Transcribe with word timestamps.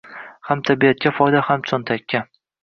Ham 0.47 0.63
tabiatga 0.69 1.11
foyda, 1.19 1.43
ham 1.51 1.63
cho‘ntakka. 1.73 2.25